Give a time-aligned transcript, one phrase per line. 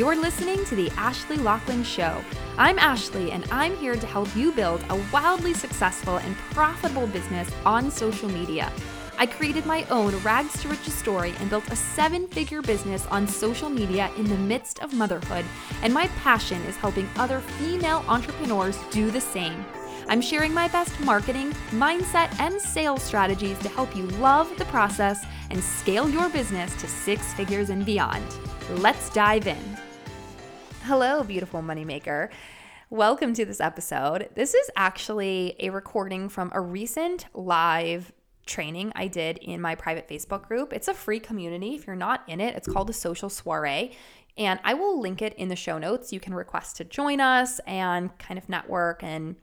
[0.00, 2.24] You're listening to The Ashly Locklin Show.
[2.56, 7.50] I'm Ashly, and I'm here to help you build a wildly successful and profitable business
[7.66, 8.72] on social media.
[9.18, 13.28] I created my own rags to riches story and built a seven figure business on
[13.28, 15.44] social media in the midst of motherhood,
[15.82, 19.66] and my passion is helping other female entrepreneurs do the same.
[20.08, 25.26] I'm sharing my best marketing, mindset, and sales strategies to help you love the process
[25.50, 28.24] and scale your business to six figures and beyond.
[28.78, 29.76] Let's dive in.
[30.84, 32.30] Hello, beautiful moneymaker.
[32.88, 34.30] Welcome to this episode.
[34.34, 38.10] This is actually a recording from a recent live
[38.46, 40.72] training I did in my private Facebook group.
[40.72, 41.74] It's a free community.
[41.74, 43.92] If you're not in it, it's called the Social Soiree.
[44.38, 46.14] And I will link it in the show notes.
[46.14, 49.36] You can request to join us and kind of network and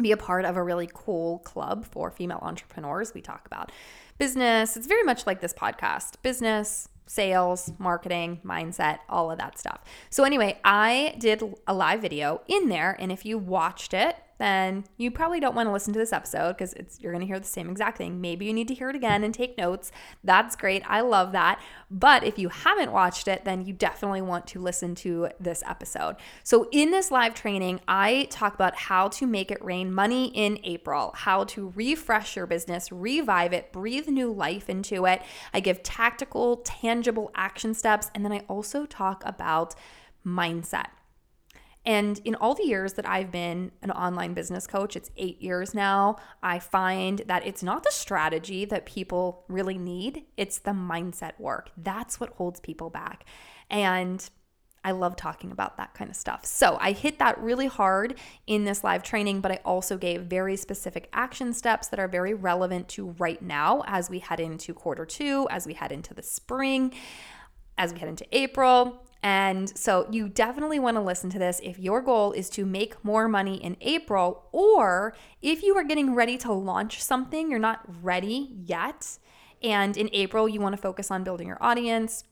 [0.00, 3.14] be a part of a really cool club for female entrepreneurs.
[3.14, 3.70] We talk about
[4.18, 4.76] business.
[4.76, 9.80] It's very much like this podcast business, sales, marketing, mindset, all of that stuff.
[10.10, 12.96] So, anyway, I did a live video in there.
[12.98, 16.52] And if you watched it, then you probably don't want to listen to this episode
[16.52, 18.20] because it's you're going to hear the same exact thing.
[18.20, 19.90] Maybe you need to hear it again and take notes.
[20.22, 20.82] That's great.
[20.86, 21.60] I love that.
[21.90, 26.16] But if you haven't watched it, then you definitely want to listen to this episode.
[26.42, 30.58] So in this live training, I talk about how to make it rain money in
[30.64, 35.22] April, how to refresh your business, revive it, breathe new life into it.
[35.54, 39.74] I give tactical, tangible action steps, and then I also talk about
[40.24, 40.86] mindset.
[41.86, 45.72] And in all the years that I've been an online business coach, it's eight years
[45.72, 51.38] now, I find that it's not the strategy that people really need, it's the mindset
[51.38, 51.70] work.
[51.76, 53.24] That's what holds people back.
[53.70, 54.28] And
[54.82, 56.44] I love talking about that kind of stuff.
[56.44, 60.56] So I hit that really hard in this live training, but I also gave very
[60.56, 65.04] specific action steps that are very relevant to right now as we head into quarter
[65.04, 66.94] two, as we head into the spring,
[67.78, 69.05] as we head into April.
[69.26, 73.04] And so you definitely want to listen to this if your goal is to make
[73.04, 77.80] more money in April, or if you are getting ready to launch something, you're not
[78.04, 79.18] ready yet.
[79.64, 82.22] And in April, you want to focus on building your audience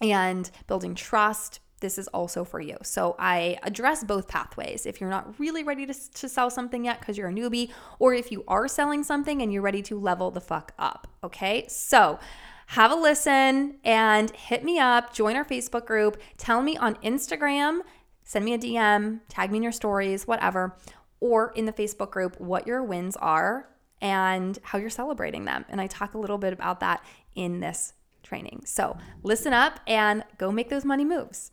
[0.00, 1.58] and building trust.
[1.80, 2.76] This is also for you.
[2.84, 4.86] So I address both pathways.
[4.86, 8.14] If you're not really ready to, to sell something yet because you're a newbie, or
[8.14, 11.08] if you are selling something and you're ready to level the fuck up.
[11.24, 11.66] Okay.
[11.66, 12.20] So,
[12.68, 17.80] have a listen and hit me up, join our Facebook group, tell me on Instagram,
[18.24, 20.76] send me a DM, tag me in your stories, whatever,
[21.20, 23.68] or in the Facebook group what your wins are
[24.00, 25.64] and how you're celebrating them.
[25.68, 28.62] And I talk a little bit about that in this training.
[28.66, 31.52] So listen up and go make those money moves.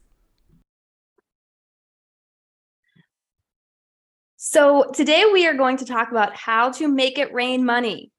[4.42, 8.14] So, today we are going to talk about how to make it rain money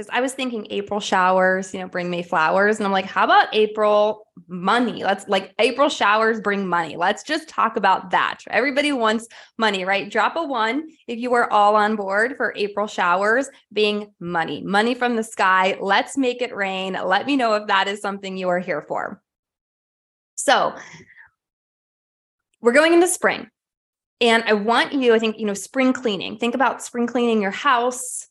[0.00, 2.78] because I was thinking April showers, you know, bring me flowers.
[2.78, 5.04] And I'm like, how about April money?
[5.04, 6.96] Let's like April showers bring money.
[6.96, 8.38] Let's just talk about that.
[8.48, 9.28] Everybody wants
[9.58, 10.10] money, right?
[10.10, 14.94] Drop a one if you are all on board for April showers being money, money
[14.94, 15.76] from the sky.
[15.78, 16.94] Let's make it rain.
[17.04, 19.20] Let me know if that is something you are here for.
[20.36, 20.74] So
[22.62, 23.50] we're going into spring.
[24.22, 26.38] And I want you, I think, you know, spring cleaning.
[26.38, 28.29] Think about spring cleaning your house,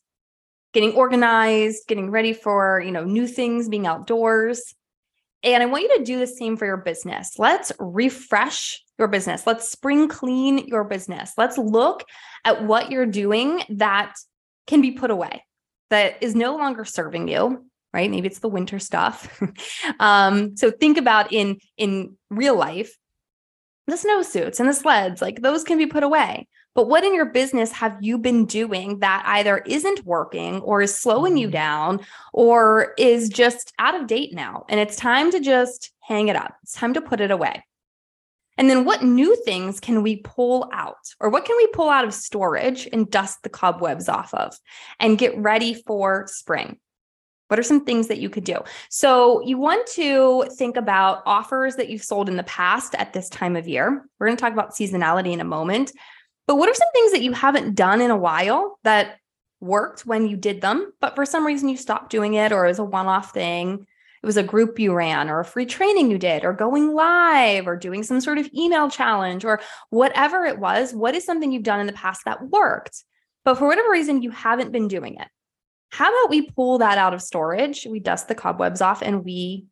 [0.72, 4.74] getting organized, getting ready for, you know, new things, being outdoors.
[5.42, 7.38] And I want you to do the same for your business.
[7.38, 9.46] Let's refresh your business.
[9.46, 11.32] Let's spring clean your business.
[11.38, 12.04] Let's look
[12.44, 14.14] at what you're doing that
[14.66, 15.44] can be put away,
[15.88, 18.10] that is no longer serving you, right?
[18.10, 19.42] Maybe it's the winter stuff.
[20.00, 22.94] um, so think about in in real life,
[23.90, 26.48] the snowsuits and the sleds, like those can be put away.
[26.74, 30.94] But what in your business have you been doing that either isn't working or is
[30.96, 31.52] slowing you mm-hmm.
[31.52, 32.00] down
[32.32, 34.64] or is just out of date now?
[34.68, 36.54] And it's time to just hang it up.
[36.62, 37.64] It's time to put it away.
[38.56, 41.14] And then what new things can we pull out?
[41.18, 44.54] Or what can we pull out of storage and dust the cobwebs off of
[44.98, 46.78] and get ready for spring?
[47.50, 48.58] What are some things that you could do?
[48.90, 53.28] So, you want to think about offers that you've sold in the past at this
[53.28, 54.06] time of year.
[54.18, 55.90] We're going to talk about seasonality in a moment.
[56.46, 59.16] But what are some things that you haven't done in a while that
[59.58, 62.68] worked when you did them, but for some reason you stopped doing it or it
[62.68, 63.84] was a one off thing?
[64.22, 67.66] It was a group you ran or a free training you did or going live
[67.66, 70.94] or doing some sort of email challenge or whatever it was.
[70.94, 73.02] What is something you've done in the past that worked,
[73.44, 75.26] but for whatever reason you haven't been doing it?
[75.90, 77.86] How about we pull that out of storage?
[77.88, 79.66] We dust the cobwebs off and we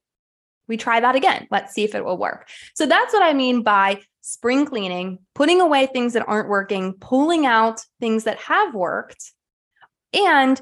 [0.66, 1.46] we try that again.
[1.50, 2.48] Let's see if it will work.
[2.74, 7.46] So that's what I mean by spring cleaning, putting away things that aren't working, pulling
[7.46, 9.32] out things that have worked,
[10.12, 10.60] and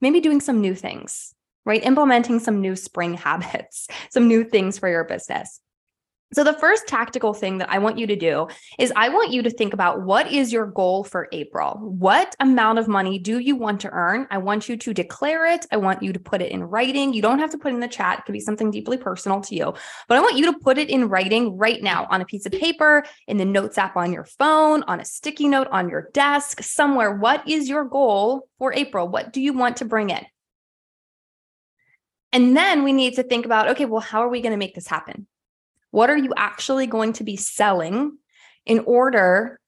[0.00, 1.34] maybe doing some new things,
[1.66, 1.84] right?
[1.84, 5.60] Implementing some new spring habits, some new things for your business.
[6.34, 8.48] So, the first tactical thing that I want you to do
[8.78, 11.78] is I want you to think about what is your goal for April?
[11.80, 14.26] What amount of money do you want to earn?
[14.30, 15.66] I want you to declare it.
[15.70, 17.12] I want you to put it in writing.
[17.12, 19.40] You don't have to put it in the chat, it could be something deeply personal
[19.42, 19.74] to you,
[20.08, 22.52] but I want you to put it in writing right now on a piece of
[22.52, 26.62] paper, in the notes app on your phone, on a sticky note on your desk,
[26.62, 27.14] somewhere.
[27.14, 29.06] What is your goal for April?
[29.08, 30.24] What do you want to bring in?
[32.32, 34.74] And then we need to think about okay, well, how are we going to make
[34.74, 35.26] this happen?
[35.92, 38.18] What are you actually going to be selling
[38.66, 39.60] in order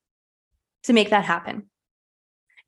[0.84, 1.70] to make that happen?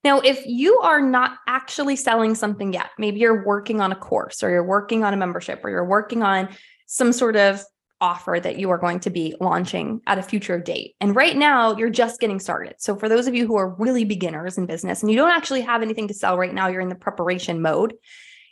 [0.05, 4.45] Now, if you are not actually selling something yet, maybe you're working on a course
[4.45, 6.51] or you're working on a membership or you're working on
[6.87, 7.65] some sort of
[8.01, 10.95] offer that you are going to be launching at a future date.
[11.01, 12.75] And right now, you're just getting started.
[12.79, 15.63] So, for those of you who are really beginners in business and you don't actually
[15.63, 17.95] have anything to sell right now, you're in the preparation mode.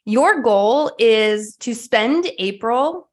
[0.06, 3.10] Your goal is to spend April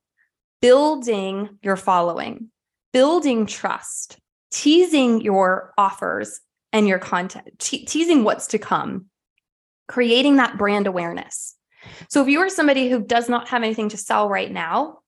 [0.61, 2.49] building your following,
[2.93, 4.17] building trust,
[4.51, 6.39] teasing your offers
[6.71, 9.05] and your content, te- teasing what's to come,
[9.87, 11.55] creating that brand awareness.
[12.09, 14.99] So if you are somebody who does not have anything to sell right now,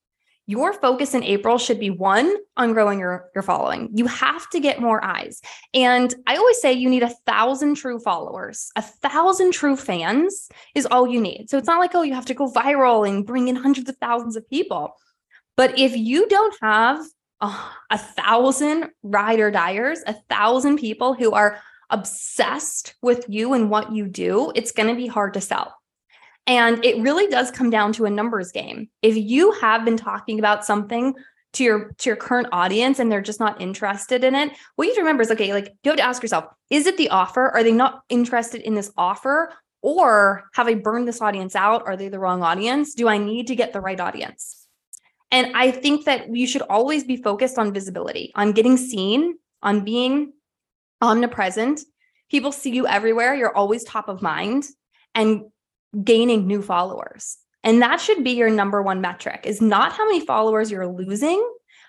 [0.46, 3.90] your focus in April should be one on growing your, your following.
[3.94, 5.40] You have to get more eyes.
[5.74, 10.86] And I always say you need a thousand true followers, a thousand true fans is
[10.86, 11.50] all you need.
[11.50, 13.96] So it's not like, oh, you have to go viral and bring in hundreds of
[13.98, 14.96] thousands of people.
[15.56, 17.06] But if you don't have
[17.42, 17.56] a,
[17.92, 21.60] a thousand ride or diers, a thousand people who are
[21.90, 25.76] obsessed with you and what you do, it's going to be hard to sell.
[26.48, 28.90] And it really does come down to a numbers game.
[29.02, 31.14] If you have been talking about something
[31.54, 34.92] to your to your current audience and they're just not interested in it, what you
[34.92, 37.50] have to remember is okay, like you have to ask yourself, is it the offer?
[37.50, 39.54] Are they not interested in this offer?
[39.82, 41.84] Or have I burned this audience out?
[41.86, 42.94] Are they the wrong audience?
[42.94, 44.63] Do I need to get the right audience?
[45.34, 49.84] And I think that you should always be focused on visibility, on getting seen, on
[49.84, 50.32] being
[51.02, 51.82] omnipresent.
[52.30, 53.34] People see you everywhere.
[53.34, 54.66] You're always top of mind
[55.16, 55.42] and
[56.04, 57.40] gaining new followers.
[57.64, 61.44] And that should be your number one metric is not how many followers you're losing,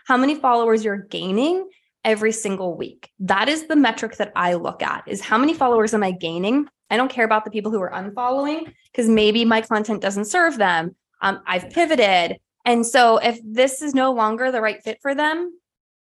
[0.07, 1.69] how many followers you're gaining
[2.03, 3.11] every single week.
[3.19, 6.67] That is the metric that I look at is how many followers am I gaining?
[6.89, 10.57] I don't care about the people who are unfollowing because maybe my content doesn't serve
[10.57, 10.97] them.
[11.21, 12.39] Um, I've pivoted.
[12.65, 15.59] And so if this is no longer the right fit for them,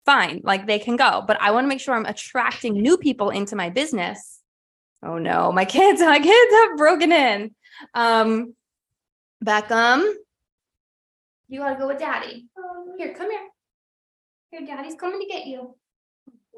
[0.04, 1.22] fine, like they can go.
[1.26, 4.40] But I want to make sure I'm attracting new people into my business.
[5.02, 7.54] Oh no, my kids, my kids have broken in.
[7.94, 8.54] Um,
[9.44, 10.12] Beckham,
[11.48, 12.46] you gotta go with daddy.
[12.98, 13.48] Here, come here.
[14.50, 15.74] Here, daddy's coming to get you.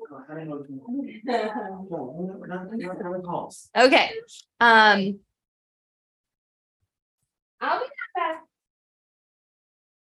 [3.77, 4.11] Okay.
[4.59, 5.21] Um,
[7.61, 7.87] I'll be.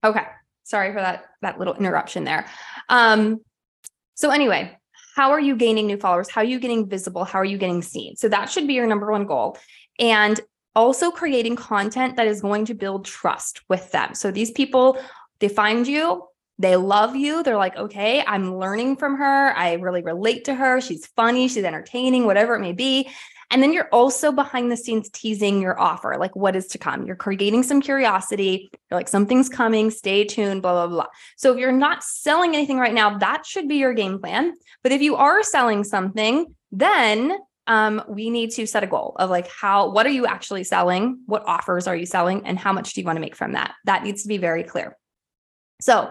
[0.04, 0.24] Okay.
[0.64, 2.46] Sorry for that that little interruption there.
[2.88, 3.40] Um
[4.14, 4.76] so anyway,
[5.14, 6.28] how are you gaining new followers?
[6.28, 7.24] How are you getting visible?
[7.24, 8.16] How are you getting seen?
[8.16, 9.58] So that should be your number one goal.
[9.98, 10.40] And
[10.74, 14.14] also creating content that is going to build trust with them.
[14.14, 14.98] So these people
[15.40, 16.24] they find you,
[16.58, 17.42] they love you.
[17.42, 19.56] They're like, okay, I'm learning from her.
[19.56, 20.80] I really relate to her.
[20.80, 23.08] She's funny, she's entertaining, whatever it may be.
[23.50, 27.06] And then you're also behind the scenes teasing your offer, like what is to come.
[27.06, 28.70] You're creating some curiosity.
[28.90, 31.06] You're like, something's coming, stay tuned, blah, blah, blah.
[31.36, 34.52] So if you're not selling anything right now, that should be your game plan.
[34.82, 39.30] But if you are selling something, then um, we need to set a goal of
[39.30, 42.94] like how what are you actually selling what offers are you selling and how much
[42.94, 44.96] do you want to make from that that needs to be very clear
[45.78, 46.10] so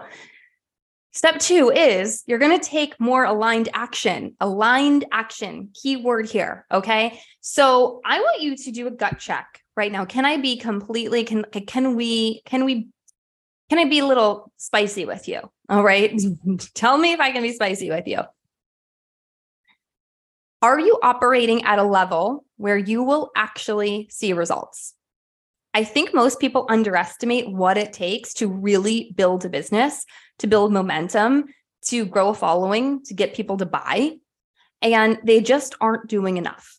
[1.18, 6.64] Step two is you're going to take more aligned action, aligned action, keyword here.
[6.70, 7.20] Okay.
[7.40, 10.04] So I want you to do a gut check right now.
[10.04, 12.90] Can I be completely, can, can we, can we,
[13.68, 15.40] can I be a little spicy with you?
[15.68, 16.16] All right.
[16.74, 18.20] Tell me if I can be spicy with you.
[20.62, 24.94] Are you operating at a level where you will actually see results?
[25.74, 30.04] I think most people underestimate what it takes to really build a business,
[30.38, 31.46] to build momentum,
[31.86, 34.16] to grow a following, to get people to buy.
[34.82, 36.78] And they just aren't doing enough.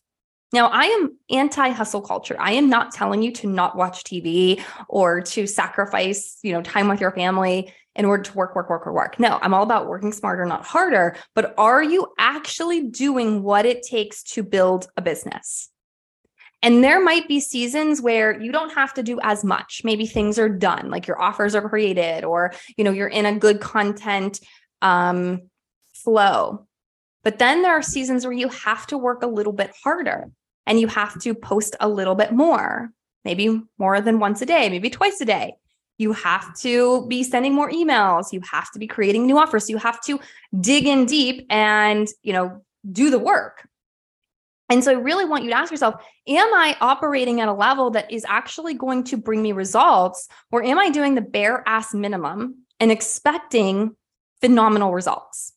[0.52, 2.36] Now, I am anti hustle culture.
[2.38, 6.88] I am not telling you to not watch TV or to sacrifice, you know, time
[6.88, 9.20] with your family in order to work, work, work, or work.
[9.20, 11.16] No, I'm all about working smarter, not harder.
[11.34, 15.70] But are you actually doing what it takes to build a business?
[16.62, 19.80] And there might be seasons where you don't have to do as much.
[19.82, 23.38] Maybe things are done, like your offers are created, or you know, you're in a
[23.38, 24.40] good content
[24.82, 25.42] um,
[25.94, 26.66] flow.
[27.22, 30.30] But then there are seasons where you have to work a little bit harder
[30.66, 32.90] and you have to post a little bit more,
[33.24, 35.54] maybe more than once a day, maybe twice a day.
[35.98, 38.32] You have to be sending more emails.
[38.32, 39.68] You have to be creating new offers.
[39.68, 40.18] You have to
[40.58, 43.68] dig in deep and, you know, do the work.
[44.70, 45.96] And so I really want you to ask yourself,
[46.28, 50.62] am I operating at a level that is actually going to bring me results or
[50.62, 53.96] am I doing the bare ass minimum and expecting
[54.40, 55.52] phenomenal results?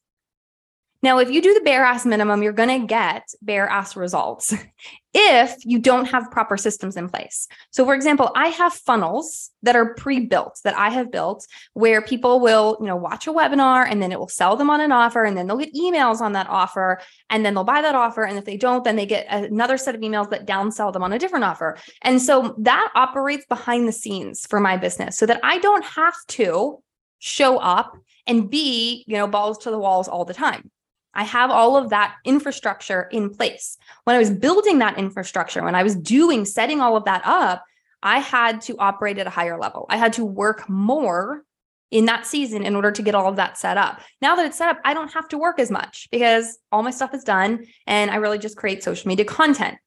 [1.03, 4.53] Now, if you do the bare ass minimum, you're going to get bare ass results
[5.13, 7.49] if you don't have proper systems in place.
[7.71, 12.39] So, for example, I have funnels that are pre-built that I have built where people
[12.39, 15.25] will, you know, watch a webinar and then it will sell them on an offer
[15.25, 18.37] and then they'll get emails on that offer and then they'll buy that offer and
[18.37, 21.19] if they don't then they get another set of emails that downsell them on a
[21.19, 21.77] different offer.
[22.01, 26.15] And so that operates behind the scenes for my business so that I don't have
[26.29, 26.81] to
[27.19, 30.71] show up and be, you know, balls to the walls all the time.
[31.13, 33.77] I have all of that infrastructure in place.
[34.03, 37.63] When I was building that infrastructure, when I was doing, setting all of that up,
[38.01, 39.85] I had to operate at a higher level.
[39.89, 41.43] I had to work more
[41.91, 44.01] in that season in order to get all of that set up.
[44.19, 46.89] Now that it's set up, I don't have to work as much because all my
[46.89, 49.77] stuff is done and I really just create social media content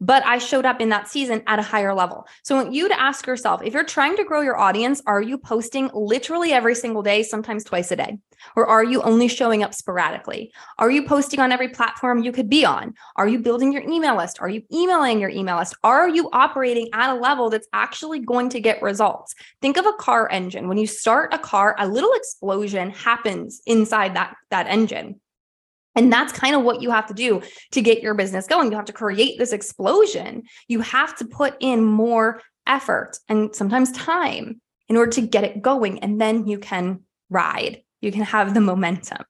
[0.00, 2.26] but I showed up in that season at a higher level.
[2.42, 5.22] So I want you to ask yourself if you're trying to grow your audience, are
[5.22, 8.18] you posting literally every single day, sometimes twice a day?
[8.56, 10.52] Or are you only showing up sporadically?
[10.78, 12.94] Are you posting on every platform you could be on?
[13.16, 14.40] Are you building your email list?
[14.40, 15.74] Are you emailing your email list?
[15.82, 19.34] Are you operating at a level that's actually going to get results?
[19.62, 20.68] Think of a car engine.
[20.68, 25.20] When you start a car, a little explosion happens inside that, that engine.
[25.96, 28.70] And that's kind of what you have to do to get your business going.
[28.70, 30.42] You have to create this explosion.
[30.68, 35.62] You have to put in more effort and sometimes time in order to get it
[35.62, 36.00] going.
[36.00, 39.24] And then you can ride, you can have the momentum.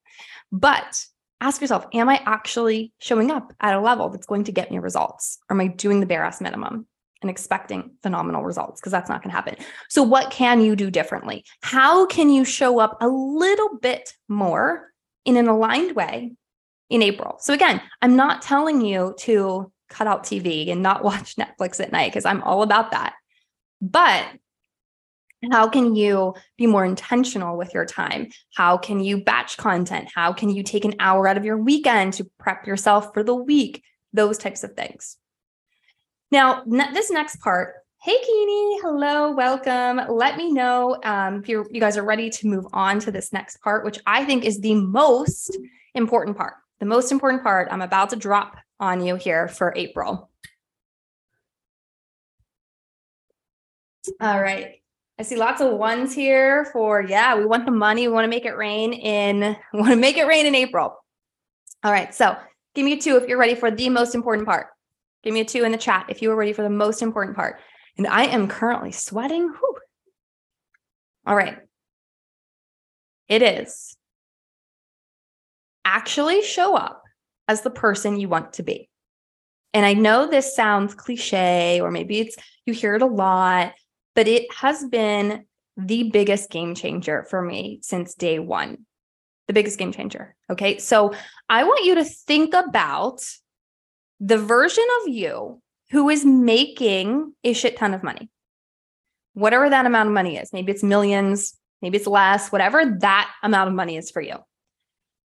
[0.51, 1.05] But
[1.41, 4.79] ask yourself, am I actually showing up at a level that's going to get me
[4.79, 5.39] results?
[5.49, 6.87] Or am I doing the bare ass minimum?
[7.23, 9.57] and expecting phenomenal results because that's not going to happen.
[9.89, 11.43] So, what can you do differently?
[11.63, 14.93] How can you show up a little bit more
[15.25, 16.33] in an aligned way
[16.91, 17.37] in April.
[17.41, 21.93] So again, I'm not telling you to cut out TV and not watch Netflix at
[21.93, 23.15] night because I'm all about that.
[23.81, 24.27] But
[25.53, 28.29] how can you be more intentional with your time?
[28.55, 30.09] How can you batch content?
[30.15, 33.35] How can you take an hour out of your weekend to prep yourself for the
[33.35, 33.83] week?
[34.13, 35.19] Those types of things.
[36.31, 40.01] Now, this next part, hey Keeney, hello, welcome.
[40.09, 43.33] Let me know um, if you you guys are ready to move on to this
[43.33, 45.57] next part, which I think is the most
[45.95, 50.31] important part the most important part I'm about to drop on you here for April.
[54.21, 54.83] All right.
[55.19, 58.09] I see lots of ones here for, yeah, we want the money.
[58.09, 60.97] We want to make it rain in, we want to make it rain in April.
[61.85, 62.13] All right.
[62.15, 62.37] So
[62.75, 64.67] give me a two if you're ready for the most important part.
[65.23, 67.37] Give me a two in the chat if you are ready for the most important
[67.37, 67.61] part.
[67.97, 69.49] And I am currently sweating.
[69.49, 69.79] Whew.
[71.27, 71.59] All right.
[73.29, 73.97] It is
[75.85, 77.03] actually show up
[77.49, 78.89] as the person you want to be.
[79.73, 83.75] And I know this sounds cliche, or maybe it's you hear it a lot,
[84.15, 85.45] but it has been
[85.77, 88.87] the biggest game changer for me since day one.
[89.49, 90.35] The biggest game changer.
[90.51, 90.79] Okay.
[90.79, 91.13] So
[91.49, 93.21] I want you to think about
[94.21, 95.61] the version of you
[95.91, 98.31] who is making a shit ton of money,
[99.35, 100.53] whatever that amount of money is.
[100.53, 104.37] Maybe it's millions, maybe it's less, whatever that amount of money is for you.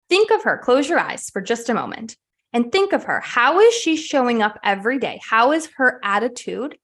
[0.08, 2.16] Think of her, close your eyes for just a moment
[2.52, 3.20] and think of her.
[3.20, 5.20] How is she showing up every day?
[5.22, 6.78] How is her attitude?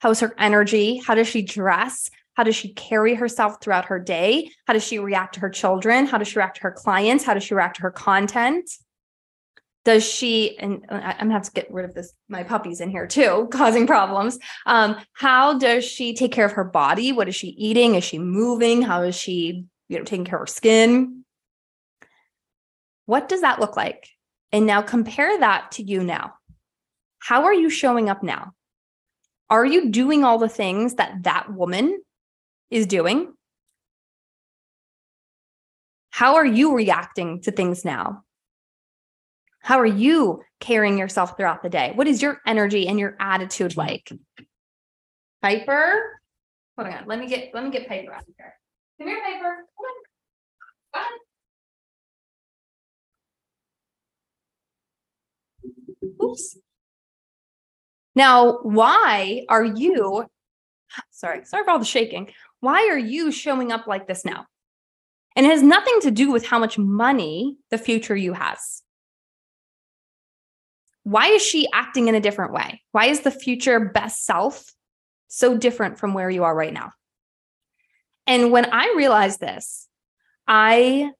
[0.00, 0.98] How is her energy?
[0.98, 2.10] How does she dress?
[2.34, 4.52] How does she carry herself throughout her day?
[4.66, 6.06] How does she react to her children?
[6.06, 7.24] How does she react to her clients?
[7.24, 8.70] How does she react to her content?
[9.84, 13.08] Does she, and I'm gonna have to get rid of this, my puppies in here
[13.08, 14.38] too, causing problems.
[14.66, 17.10] Um, how does she take care of her body?
[17.10, 17.96] What is she eating?
[17.96, 18.82] Is she moving?
[18.82, 21.24] How is she, you know, taking care of her skin?
[23.08, 24.06] What does that look like?
[24.52, 26.34] And now compare that to you now.
[27.20, 28.52] How are you showing up now?
[29.48, 32.02] Are you doing all the things that that woman
[32.70, 33.32] is doing?
[36.10, 38.24] How are you reacting to things now?
[39.62, 41.92] How are you carrying yourself throughout the day?
[41.94, 44.12] What is your energy and your attitude like?
[45.40, 46.20] Piper,
[46.76, 47.06] hold on.
[47.06, 48.52] Let me get let me get Piper out here.
[48.98, 49.54] Come here, Piper.
[49.54, 49.86] Come
[56.22, 56.58] Oops.
[58.14, 60.26] Now, why are you,
[61.10, 62.30] sorry, sorry for all the shaking.
[62.60, 64.46] Why are you showing up like this now?
[65.36, 68.82] And it has nothing to do with how much money the future you has.
[71.04, 72.82] Why is she acting in a different way?
[72.92, 74.64] Why is the future best self
[75.28, 76.90] so different from where you are right now?
[78.26, 79.88] And when I realized this,
[80.46, 81.10] I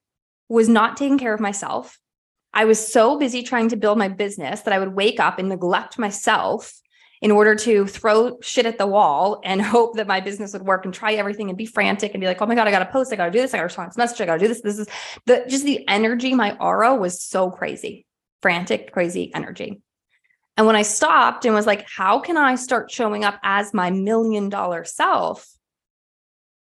[0.49, 1.99] was not taking care of myself.
[2.59, 5.49] I was so busy trying to build my business that I would wake up and
[5.49, 6.75] neglect myself
[7.23, 10.85] in order to throw shit at the wall and hope that my business would work
[10.85, 12.87] and try everything and be frantic and be like, oh my God, I got to
[12.87, 14.41] post, I got to do this, I got to respond to message, I got to
[14.41, 14.61] do this.
[14.63, 14.89] This is
[15.27, 18.05] the just the energy, my aura was so crazy,
[18.43, 19.81] frantic, crazy energy.
[20.57, 23.93] And when I stopped and was like, how can I start showing up as my
[23.93, 25.49] million dollar self?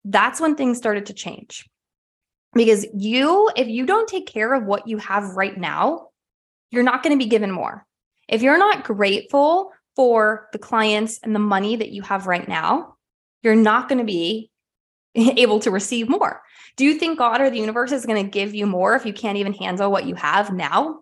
[0.04, 1.68] That's when things started to change.
[2.54, 6.08] Because you, if you don't take care of what you have right now,
[6.70, 7.86] you're not going to be given more.
[8.28, 12.96] If you're not grateful for the clients and the money that you have right now,
[13.42, 14.50] you're not going to be
[15.14, 16.42] able to receive more.
[16.76, 19.12] Do you think God or the universe is going to give you more if you
[19.12, 21.00] can't even handle what you have now?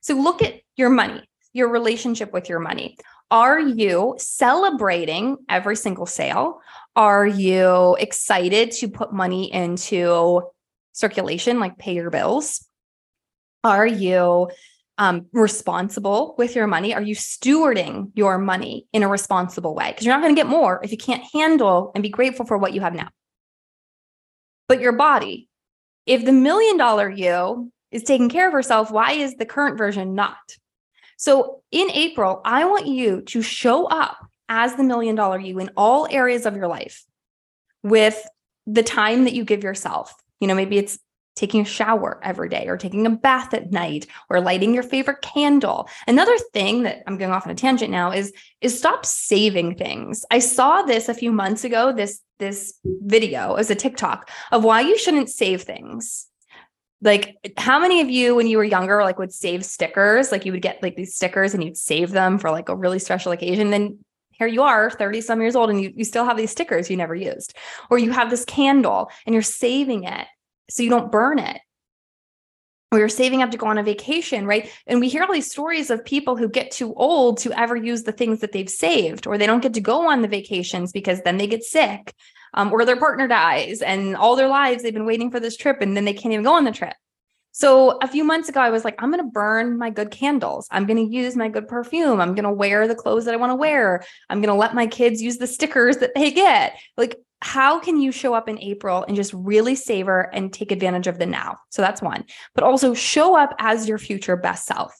[0.00, 2.96] So look at your money, your relationship with your money.
[3.30, 6.60] Are you celebrating every single sale?
[6.96, 10.42] Are you excited to put money into
[10.98, 12.66] circulation, like pay your bills?
[13.64, 14.50] Are you
[14.98, 16.94] um, responsible with your money?
[16.94, 19.90] Are you stewarding your money in a responsible way?
[19.90, 22.58] Because you're not going to get more if you can't handle and be grateful for
[22.58, 23.08] what you have now.
[24.66, 25.48] But your body,
[26.04, 30.14] if the million dollar you is taking care of herself, why is the current version
[30.14, 30.36] not?
[31.16, 35.70] So in April, I want you to show up as the million dollar you in
[35.76, 37.04] all areas of your life
[37.82, 38.26] with
[38.66, 40.14] the time that you give yourself.
[40.40, 40.98] You know, maybe it's
[41.38, 45.22] taking a shower every day or taking a bath at night or lighting your favorite
[45.22, 45.88] candle.
[46.06, 50.24] Another thing that I'm going off on a tangent now is is stop saving things.
[50.30, 54.80] I saw this a few months ago this this video as a TikTok of why
[54.80, 56.26] you shouldn't save things.
[57.00, 60.50] Like how many of you when you were younger like would save stickers like you
[60.50, 63.70] would get like these stickers and you'd save them for like a really special occasion
[63.70, 63.98] then
[64.32, 66.96] here you are 30 some years old and you, you still have these stickers you
[66.96, 67.54] never used
[67.88, 70.26] or you have this candle and you're saving it
[70.70, 71.60] so you don't burn it
[72.96, 74.70] you're saving up to go on a vacation, right?
[74.86, 78.04] And we hear all these stories of people who get too old to ever use
[78.04, 81.20] the things that they've saved, or they don't get to go on the vacations because
[81.20, 82.14] then they get sick,
[82.54, 85.82] um, or their partner dies, and all their lives they've been waiting for this trip,
[85.82, 86.94] and then they can't even go on the trip.
[87.52, 90.68] So a few months ago, I was like, I'm going to burn my good candles.
[90.70, 92.20] I'm going to use my good perfume.
[92.20, 94.04] I'm going to wear the clothes that I want to wear.
[94.30, 96.78] I'm going to let my kids use the stickers that they get.
[96.96, 101.06] Like how can you show up in April and just really savor and take advantage
[101.06, 101.58] of the now?
[101.70, 102.24] So that's one,
[102.54, 104.94] but also show up as your future best self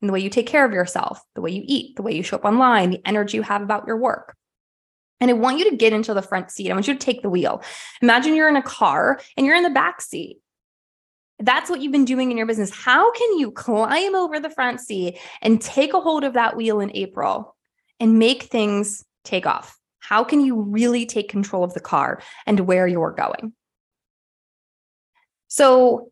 [0.00, 2.22] in the way you take care of yourself, the way you eat, the way you
[2.22, 4.34] show up online, the energy you have about your work.
[5.20, 6.70] And I want you to get into the front seat.
[6.70, 7.62] I want you to take the wheel.
[8.02, 10.38] Imagine you're in a car and you're in the back seat.
[11.40, 12.70] That's what you've been doing in your business.
[12.70, 16.80] How can you climb over the front seat and take a hold of that wheel
[16.80, 17.56] in April
[18.00, 19.78] and make things take off?
[20.00, 23.52] How can you really take control of the car and where you're going?
[25.48, 26.10] So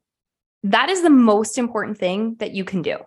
[0.64, 2.98] that is the most important thing that you can do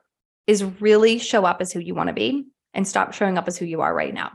[0.47, 3.57] is really show up as who you want to be and stop showing up as
[3.57, 4.31] who you are right now.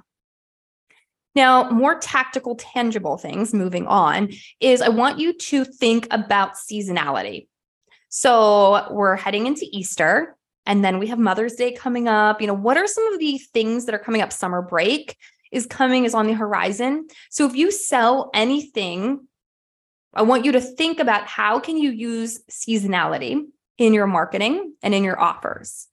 [1.35, 4.31] Now, more tactical, tangible things moving on
[4.61, 7.49] is I want you to think about seasonality.
[8.09, 12.41] So we're heading into Easter and then we have Mother's Day coming up.
[12.41, 14.33] You know, what are some of the things that are coming up?
[14.33, 15.17] Summer break
[15.55, 17.07] is coming, is on the horizon.
[17.31, 19.27] So if you sell anything,
[20.13, 23.41] I want you to think about how can you use seasonality
[23.79, 25.89] in your marketing and in your offers.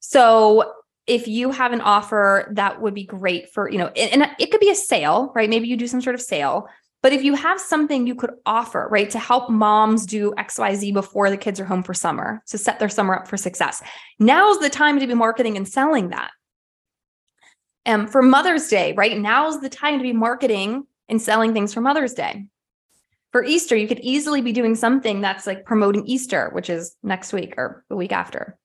[0.00, 0.72] So
[1.06, 4.60] if you have an offer that would be great for, you know, and it could
[4.60, 5.48] be a sale, right?
[5.48, 6.68] Maybe you do some sort of sale.
[7.02, 11.30] But if you have something you could offer, right, to help moms do XYZ before
[11.30, 13.82] the kids are home for summer, to set their summer up for success,
[14.18, 16.30] now's the time to be marketing and selling that
[17.86, 19.18] um, for Mother's Day, right?
[19.18, 22.46] Now's the time to be marketing and selling things for Mother's Day.
[23.32, 27.32] For Easter, you could easily be doing something that's like promoting Easter, which is next
[27.32, 28.58] week or the week after.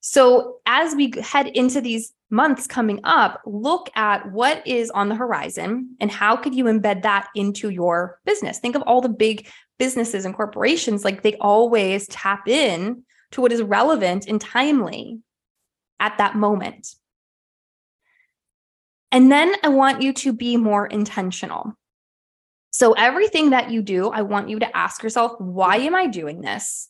[0.00, 5.14] So, as we head into these months coming up, look at what is on the
[5.14, 8.58] horizon and how could you embed that into your business.
[8.58, 13.52] Think of all the big businesses and corporations, like they always tap in to what
[13.52, 15.20] is relevant and timely
[16.00, 16.94] at that moment.
[19.10, 21.74] And then I want you to be more intentional.
[22.70, 26.40] So, everything that you do, I want you to ask yourself, why am I doing
[26.40, 26.88] this?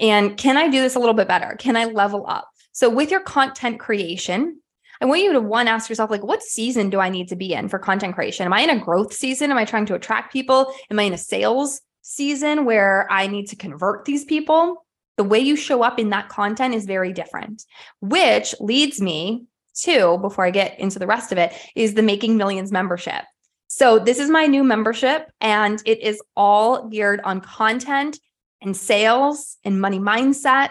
[0.00, 1.56] And can I do this a little bit better?
[1.58, 2.48] Can I level up?
[2.72, 4.60] So, with your content creation,
[5.00, 7.52] I want you to one ask yourself, like, what season do I need to be
[7.52, 8.46] in for content creation?
[8.46, 9.50] Am I in a growth season?
[9.50, 10.74] Am I trying to attract people?
[10.90, 14.84] Am I in a sales season where I need to convert these people?
[15.16, 17.64] The way you show up in that content is very different,
[18.00, 22.36] which leads me two, before I get into the rest of it, is the Making
[22.36, 23.24] Millions membership.
[23.66, 28.18] So, this is my new membership, and it is all geared on content
[28.62, 30.70] and sales and money mindset,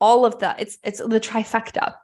[0.00, 1.94] all of the it's it's the trifecta.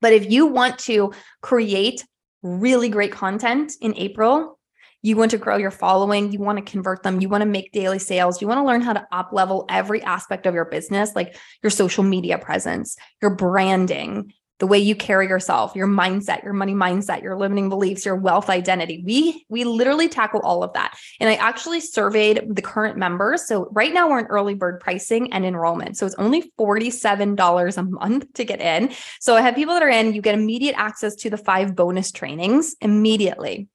[0.00, 2.04] But if you want to create
[2.42, 4.58] really great content in April,
[5.02, 7.72] you want to grow your following, you want to convert them, you want to make
[7.72, 11.14] daily sales, you want to learn how to up level every aspect of your business,
[11.14, 16.52] like your social media presence, your branding, the way you carry yourself, your mindset, your
[16.52, 19.02] money mindset, your limiting beliefs, your wealth identity.
[19.04, 20.96] We we literally tackle all of that.
[21.20, 23.46] And I actually surveyed the current members.
[23.46, 25.96] So right now we're in early bird pricing and enrollment.
[25.96, 28.92] So it's only $47 a month to get in.
[29.20, 32.10] So I have people that are in, you get immediate access to the five bonus
[32.10, 33.68] trainings immediately.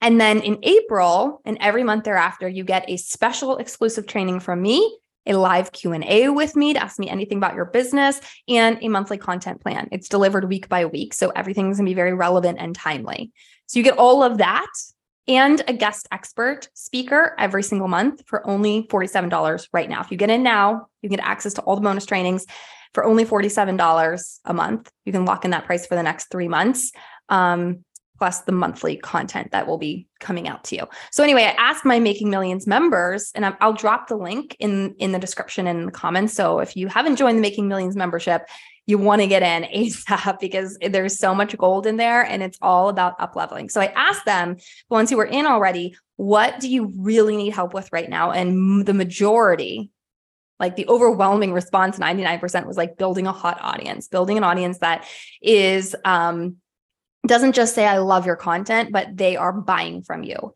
[0.00, 4.62] And then in April and every month thereafter, you get a special exclusive training from
[4.62, 8.88] me a live Q&A with me to ask me anything about your business and a
[8.88, 9.88] monthly content plan.
[9.92, 13.32] It's delivered week by week, so everything's going to be very relevant and timely.
[13.66, 14.70] So you get all of that
[15.28, 20.00] and a guest expert speaker every single month for only $47 right now.
[20.00, 22.46] If you get in now, you can get access to all the bonus trainings
[22.94, 24.90] for only $47 a month.
[25.04, 26.92] You can lock in that price for the next 3 months.
[27.28, 27.84] Um,
[28.20, 30.86] plus the monthly content that will be coming out to you.
[31.10, 35.12] So anyway, I asked my Making Millions members, and I'll drop the link in in
[35.12, 36.34] the description and in the comments.
[36.34, 38.46] So if you haven't joined the Making Millions membership,
[38.86, 42.58] you want to get in ASAP because there's so much gold in there, and it's
[42.60, 43.70] all about up leveling.
[43.70, 47.54] So I asked them, the ones who were in already, what do you really need
[47.54, 48.32] help with right now?
[48.32, 49.90] And the majority
[50.58, 55.06] like the overwhelming response 99% was like building a hot audience building an audience that
[55.40, 56.56] is um
[57.26, 60.52] doesn't just say, I love your content, but they are buying from you.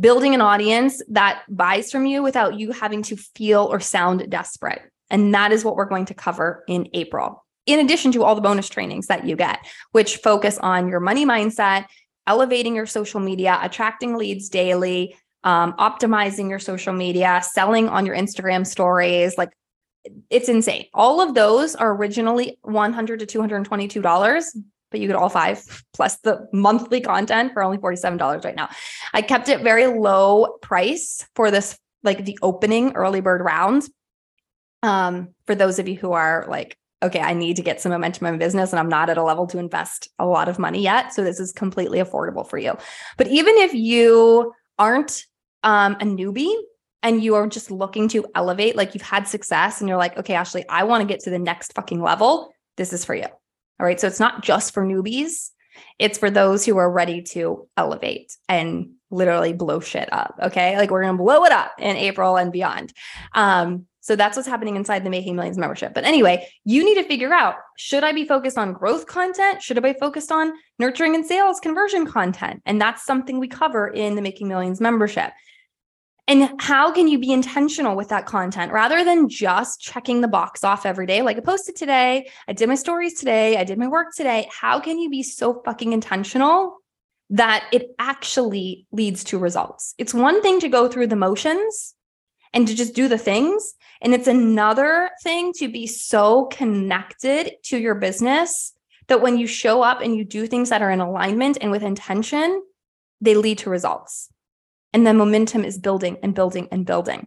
[0.00, 4.82] Building an audience that buys from you without you having to feel or sound desperate.
[5.10, 8.40] And that is what we're going to cover in April, in addition to all the
[8.40, 9.60] bonus trainings that you get,
[9.92, 11.86] which focus on your money mindset,
[12.26, 18.16] elevating your social media, attracting leads daily, um, optimizing your social media, selling on your
[18.16, 19.36] Instagram stories.
[19.36, 19.50] Like
[20.30, 20.86] it's insane.
[20.94, 24.56] All of those are originally 100 to $222
[24.92, 28.68] but you get all five plus the monthly content for only $47 right now.
[29.12, 33.84] I kept it very low price for this, like the opening early bird round.
[34.84, 38.28] Um, for those of you who are like, okay, I need to get some momentum
[38.28, 41.12] in business and I'm not at a level to invest a lot of money yet.
[41.12, 42.76] So this is completely affordable for you.
[43.16, 45.24] But even if you aren't
[45.64, 46.54] um, a newbie,
[47.02, 50.34] and you are just looking to elevate, like you've had success and you're like, okay,
[50.34, 52.52] Ashly, I want to get to the next fucking level.
[52.76, 53.26] This is for you.
[53.82, 53.98] All right.
[53.98, 55.50] So it's not just for newbies,
[55.98, 60.38] it's for those who are ready to elevate and literally blow shit up.
[60.40, 60.76] Okay.
[60.78, 62.92] Like we're going to blow it up in April and beyond.
[63.34, 65.94] Um, so that's what's happening inside the Making Millions membership.
[65.94, 69.62] But anyway, you need to figure out should I be focused on growth content?
[69.62, 72.62] Should I be focused on nurturing and sales conversion content?
[72.64, 75.32] And that's something we cover in the Making Millions membership.
[76.32, 80.64] And how can you be intentional with that content rather than just checking the box
[80.64, 81.20] off every day?
[81.20, 84.48] Like I posted today, I did my stories today, I did my work today.
[84.50, 86.78] How can you be so fucking intentional
[87.28, 89.94] that it actually leads to results?
[89.98, 91.94] It's one thing to go through the motions
[92.54, 93.74] and to just do the things.
[94.00, 98.72] And it's another thing to be so connected to your business
[99.08, 101.82] that when you show up and you do things that are in alignment and with
[101.82, 102.62] intention,
[103.20, 104.31] they lead to results.
[104.92, 107.26] And the momentum is building and building and building.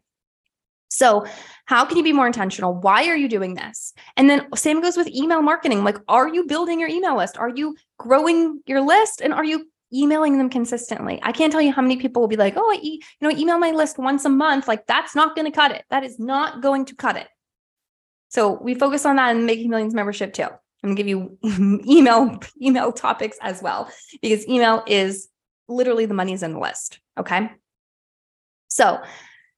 [0.89, 1.25] So,
[1.65, 2.73] how can you be more intentional?
[2.73, 3.93] Why are you doing this?
[4.17, 5.83] And then, same goes with email marketing.
[5.83, 7.37] Like, are you building your email list?
[7.37, 9.19] Are you growing your list?
[9.19, 11.19] And are you emailing them consistently?
[11.23, 13.35] I can't tell you how many people will be like, oh, I e- you know,
[13.35, 14.67] email my list once a month.
[14.67, 15.83] Like, that's not going to cut it.
[15.89, 17.27] That is not going to cut it.
[18.29, 20.47] So, we focus on that in Making Millions membership too.
[20.83, 21.37] I'm to give you
[21.89, 23.89] email email topics as well
[24.21, 25.29] because email is
[25.67, 26.99] literally the money's in the list.
[27.17, 27.49] Okay.
[28.67, 28.99] So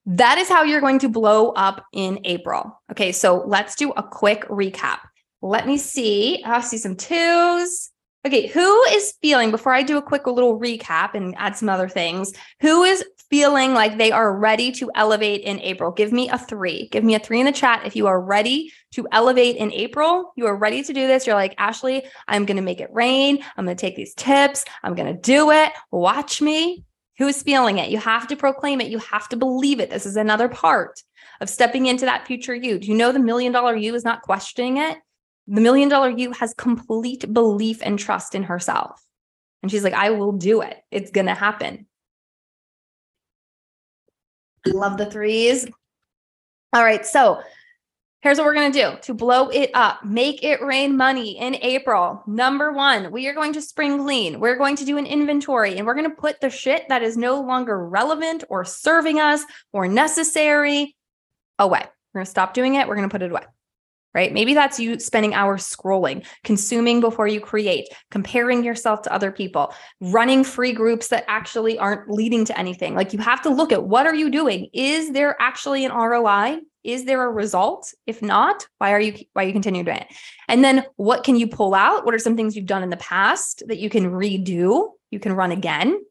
[0.06, 2.82] that is how you're going to blow up in April.
[2.92, 3.12] Okay.
[3.12, 5.00] So let's do a quick recap.
[5.42, 6.44] Let me see.
[6.46, 7.92] I see some twos.
[8.26, 8.48] Okay.
[8.48, 12.34] Who is feeling, before I do a quick little recap and add some other things,
[12.62, 15.92] who is feeling like they are ready to elevate in April?
[15.92, 16.88] Give me a three.
[16.90, 20.34] Give me a three in the chat if you are ready to elevate in April.
[20.36, 21.28] You are ready to do this.
[21.28, 23.44] You're like, Ashly, I'm going to make it rain.
[23.56, 24.66] I'm going to take these tips.
[24.84, 25.72] I'm going to do it.
[25.92, 26.84] Watch me.
[27.18, 27.90] Who's feeling it?
[27.90, 28.92] You have to proclaim it.
[28.92, 29.90] You have to believe it.
[29.90, 31.02] This is another part
[31.42, 32.78] of stepping into that future you.
[32.80, 34.98] Do you know the million dollar you is not questioning it?
[35.48, 39.02] The million dollar you has complete belief and trust in herself.
[39.64, 40.78] And she's like, I will do it.
[40.92, 41.88] It's going to happen.
[44.74, 45.68] Love the threes.
[46.74, 47.06] All right.
[47.06, 47.42] So
[48.22, 51.56] Here's what we're going to do to blow it up, make it rain money in
[51.62, 52.24] April.
[52.26, 54.40] Number one, we are going to spring clean.
[54.40, 57.16] We're going to do an inventory and we're going to put the shit that is
[57.16, 60.96] no longer relevant or serving us or necessary
[61.60, 61.82] away.
[62.14, 62.88] We're going to stop doing it.
[62.88, 63.44] We're going to put it away
[64.18, 64.34] right?
[64.34, 69.76] Maybe that's you spending hours scrolling, consuming before you create, comparing yourself to other people,
[70.02, 72.96] running free groups that actually aren't leading to anything.
[72.96, 74.70] Like you have to look at what are you doing?
[74.74, 76.62] Is there actually an ROI?
[76.84, 77.94] Is there a result?
[78.08, 80.08] If not, why are you why are you continue doing it?
[80.48, 82.04] And then what can you pull out?
[82.04, 84.94] What are some things you've done in the past that you can redo?
[85.12, 86.02] You can run again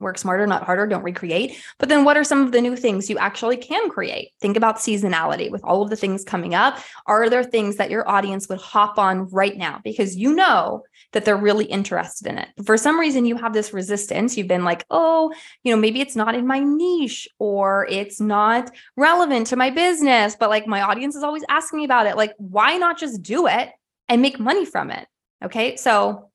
[0.00, 1.58] work smarter, not harder, don't recreate.
[1.78, 4.32] But then what are some of the new things you actually can create?
[4.40, 6.78] Think about seasonality with all of the things coming up.
[7.06, 11.24] Are there things that your audience would hop on right now because you know that
[11.24, 12.48] they're really interested in it?
[12.64, 14.36] For some reason, you have this resistance.
[14.36, 15.32] You've been like, oh,
[15.64, 20.36] you know, maybe it's not in my niche or it's not relevant to my business,
[20.38, 22.16] but like my audience is always asking me about it.
[22.16, 23.70] Like, why not just do it
[24.08, 25.06] and make money from it?
[25.44, 25.76] Okay.
[25.76, 26.27] So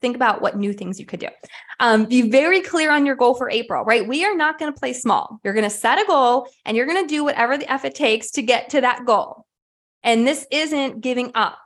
[0.00, 1.28] think about what new things you could do.
[1.80, 4.06] Um, be very clear on your goal for April, right?
[4.06, 5.40] We are not going to play small.
[5.44, 7.94] You're going to set a goal and you're going to do whatever the F it
[7.94, 9.46] takes to get to that goal.
[10.02, 11.58] And this isn't giving up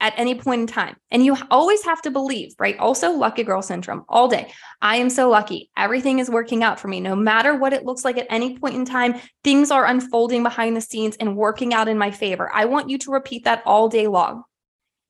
[0.00, 0.96] at any point in time.
[1.10, 2.78] And you always have to believe, right?
[2.78, 4.52] Also, lucky girl syndrome all day.
[4.80, 5.70] I am so lucky.
[5.76, 7.00] Everything is working out for me.
[7.00, 10.76] No matter what it looks like at any point in time, things are unfolding behind
[10.76, 12.50] the scenes and working out in my favor.
[12.54, 14.44] I want you to repeat that all day long.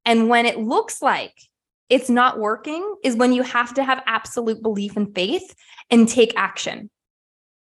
[0.07, 1.35] And when it looks like
[1.89, 5.55] it's not working is when you have to have absolute belief and faith
[5.91, 6.91] and take action.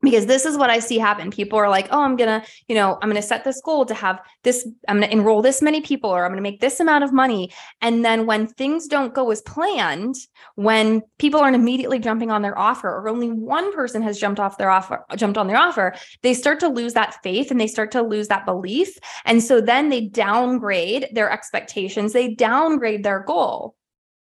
[0.03, 1.31] Because this is what i see happen.
[1.31, 4.21] People are like oh i'm gonna you know i'm gonna set this goal to have
[4.45, 7.51] this i'm gonna enroll this many people or i'm gonna make this amount of money.
[7.81, 10.17] And then when things don't go as planned
[10.55, 14.59] when people aren't immediately jumping on their offer or only one person has jumped off
[14.59, 17.91] their offer jumped on their offer they start to lose that faith and they start
[17.93, 18.99] to lose that belief.
[19.25, 22.13] And so then they downgrade their expectations.
[22.13, 23.75] They downgrade their goal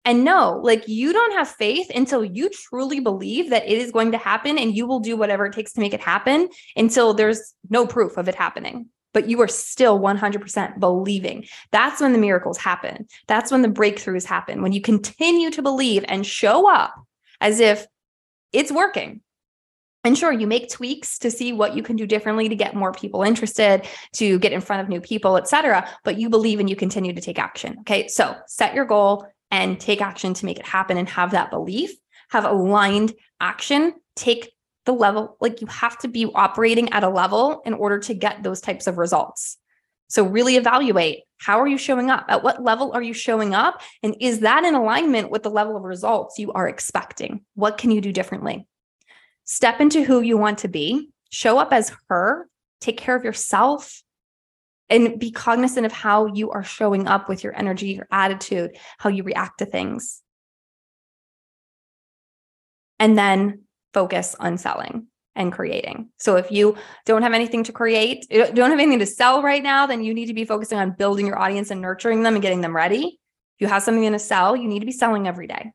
[0.04, 4.12] and no, like you don't have faith until you truly believe that it is going
[4.12, 7.54] to happen and you will do whatever it takes to make it happen until there's
[7.70, 8.88] no proof of it happening.
[9.14, 11.46] But you are still 100% believing.
[11.70, 13.06] That's when the miracles happen.
[13.28, 14.60] That's when the breakthroughs happen.
[14.60, 16.94] When you continue to believe and show up
[17.40, 17.86] as if
[18.52, 19.20] it's working.
[20.02, 22.92] And sure, you make tweaks to see what you can do differently to get more
[22.92, 25.88] people interested, to get in front of new people, et cetera.
[26.04, 27.78] But you believe and you continue to take action.
[27.80, 28.08] Okay.
[28.08, 31.92] So set your goal, and take action to make it happen and have that belief,
[32.30, 34.50] have aligned action, take
[34.84, 38.42] the level, like you have to be operating at a level in order to get
[38.42, 39.56] those types of results.
[40.08, 42.26] So, really evaluate how are you showing up?
[42.28, 43.82] At what level are you showing up?
[44.02, 47.44] And is that in alignment with the level of results you are expecting?
[47.54, 48.66] What can you do differently?
[49.44, 52.48] Step into who you want to be, show up as her,
[52.80, 54.03] take care of yourself,
[54.94, 59.10] and be cognizant of how you are showing up with your energy, your attitude, how
[59.10, 60.22] you react to things.
[62.98, 66.10] And then focus on selling and creating.
[66.18, 66.76] So if you
[67.06, 70.26] don't have anything to create, don't have anything to sell right now, then you need
[70.26, 73.18] to be focusing on building your audience and nurturing them and getting them ready.
[73.56, 75.72] If you have something to sell, you need to be selling every day.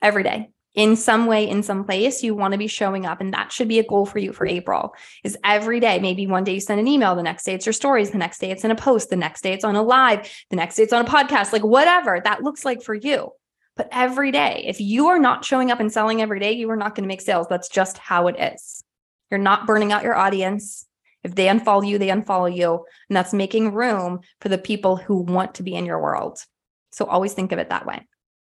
[0.00, 3.34] Every day in some way in some place you want to be showing up and
[3.34, 6.54] that should be a goal for you for april is every day maybe one day
[6.54, 8.70] you send an email the next day it's your stories the next day it's in
[8.70, 11.08] a post the next day it's on a live the next day it's on a
[11.08, 13.30] podcast like whatever that looks like for you.
[13.76, 16.76] But every day if you are not showing up and selling every day you are
[16.76, 17.46] not going to make sales.
[17.48, 18.84] That's just how it is.
[19.30, 20.86] You're not burning out your audience.
[21.22, 25.18] If they unfollow you they unfollow you and that's making room for the people who
[25.18, 26.38] want to be in your world.
[26.92, 28.06] So always think of it that way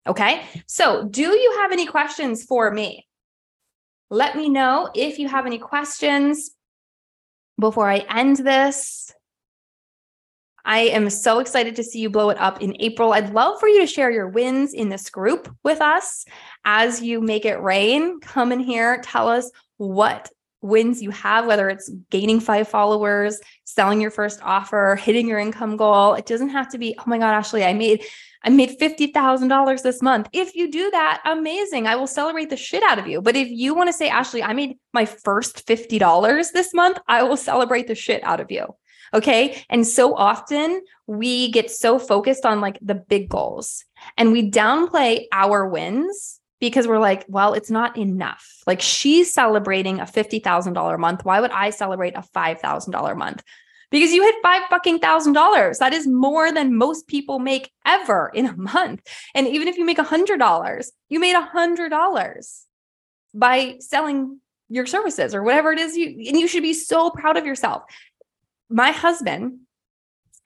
[0.06, 0.46] Okay.
[0.66, 3.06] So, do you have any questions for me?
[4.10, 6.50] Let me know if you have any questions
[7.58, 9.12] before I end this.
[10.64, 13.12] I am so excited to see you blow it up in April.
[13.12, 16.24] I'd love for you to share your wins in this group with us
[16.64, 18.20] as you make it rain.
[18.20, 20.30] Come in here, tell us what
[20.62, 25.76] wins you have, whether it's gaining five followers, selling your first offer, hitting your income
[25.76, 26.14] goal.
[26.14, 28.04] It doesn't have to be, oh my God, Ashly, I made
[28.42, 30.28] I made $50,000 this month.
[30.32, 31.86] If you do that, amazing.
[31.86, 33.20] I will celebrate the shit out of you.
[33.20, 37.22] But if you want to say, Ashly, I made my first $50 this month, I
[37.22, 38.74] will celebrate the shit out of you.
[39.12, 39.62] Okay.
[39.68, 43.84] And so often we get so focused on like the big goals
[44.16, 48.62] and we downplay our wins because we're like, well, it's not enough.
[48.66, 51.24] Like she's celebrating a $50,000 month.
[51.24, 53.42] Why would I celebrate a $5,000 month?
[53.90, 55.78] because you hit five fucking thousand dollars.
[55.78, 59.02] That is more than most people make ever in a month.
[59.34, 62.66] And even if you make a hundred dollars, you made a hundred dollars
[63.34, 67.36] by selling your services or whatever it is you and you should be so proud
[67.36, 67.82] of yourself.
[68.68, 69.58] my husband,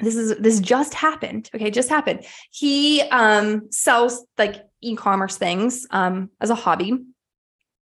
[0.00, 1.50] this is this just happened.
[1.54, 2.24] Okay, just happened.
[2.50, 6.98] He um sells like e-commerce things um as a hobby.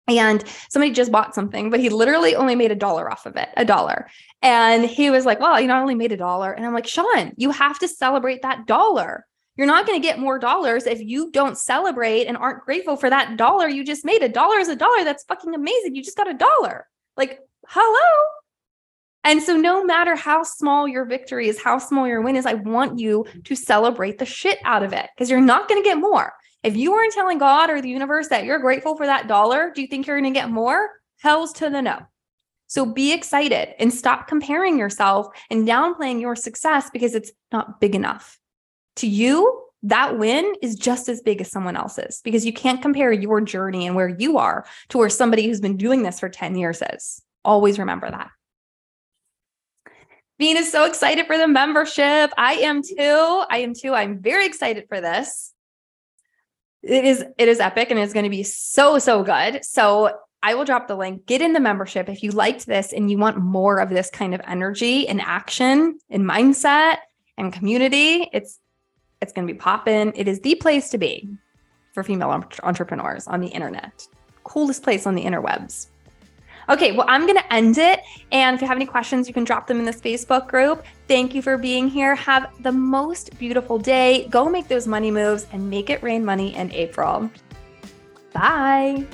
[0.08, 3.48] And somebody just bought something, but he literally only made a dollar off of it,
[3.56, 4.10] a dollar.
[4.42, 6.52] And he was like, Well, you I only made a dollar.
[6.52, 9.26] And I'm like, Sean, you have to celebrate that dollar.
[9.56, 13.10] You're not going to get more dollars if you don't celebrate and aren't grateful for
[13.10, 14.24] that dollar you just made.
[14.24, 15.04] A dollar is a dollar.
[15.04, 15.96] That's fucking amazing.
[15.96, 16.88] You just got a dollar.
[17.16, 18.41] Like, hello.
[19.24, 22.56] And so, no matter how small your victory is, how small your win is, I
[22.56, 26.00] want you to celebrate the shit out of it because you're not going to get
[26.00, 26.34] more.
[26.64, 29.82] If you aren't telling God or the universe that you're grateful for that dollar, do
[29.82, 30.90] you think you're going to get more?
[31.20, 32.00] Hells to the no.
[32.68, 37.96] So be excited and stop comparing yourself and downplaying your success because it's not big
[37.96, 38.40] enough.
[38.98, 43.12] To you, that win is just as big as someone else's because you can't compare
[43.12, 46.56] your journey and where you are to where somebody who's been doing this for 10
[46.56, 47.22] years is.
[47.44, 48.30] Always remember that.
[50.42, 52.34] Bean is so excited for the membership.
[52.36, 53.44] I am too.
[53.52, 53.94] I am too.
[53.94, 55.54] I'm very excited for this.
[56.82, 59.64] It is it is epic and it's going to be so so good.
[59.64, 61.28] So I will drop the link.
[61.28, 64.34] Get in the membership if you liked this and you want more of this kind
[64.34, 66.96] of energy and action and mindset
[67.38, 68.28] and community.
[68.34, 68.58] It's
[69.22, 70.12] it's going to be popping.
[70.16, 71.30] It is the place to be
[71.94, 72.32] for female
[72.64, 74.08] entrepreneurs on the internet.
[74.44, 75.91] Coolest place on the interwebs.
[76.72, 78.00] Okay, well, I'm going to end it.
[78.32, 80.86] And if you have any questions, you can drop them in this Facebook group.
[81.10, 82.16] Thank you for being here.
[82.16, 84.28] Have the most beautiful day.
[84.30, 87.30] Go make those money moves and make it rain money in April.
[88.34, 89.06] Bye.